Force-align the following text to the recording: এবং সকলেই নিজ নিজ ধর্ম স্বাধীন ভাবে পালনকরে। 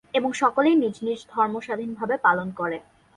এবং 0.13 0.29
সকলেই 0.33 0.75
নিজ 0.75 0.95
নিজ 1.03 1.19
ধর্ম 1.31 1.53
স্বাধীন 1.59 1.91
ভাবে 1.93 2.15
পালনকরে। 2.17 2.77